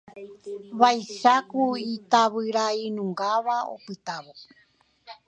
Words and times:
Vaicháku 0.79 1.63
itavyrainungáva 1.95 3.55
opytávo. 3.75 4.33